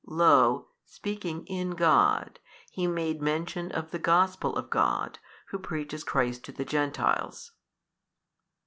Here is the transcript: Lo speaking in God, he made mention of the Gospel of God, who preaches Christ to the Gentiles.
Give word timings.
Lo 0.07 0.67
speaking 0.83 1.45
in 1.45 1.69
God, 1.75 2.39
he 2.71 2.87
made 2.87 3.21
mention 3.21 3.71
of 3.71 3.91
the 3.91 3.99
Gospel 3.99 4.55
of 4.55 4.71
God, 4.71 5.19
who 5.49 5.59
preaches 5.59 6.03
Christ 6.03 6.43
to 6.45 6.51
the 6.51 6.65
Gentiles. 6.65 7.51